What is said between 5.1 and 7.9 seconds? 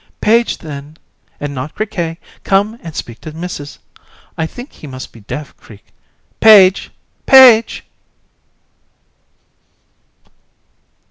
be deaf. Criq... Page! page!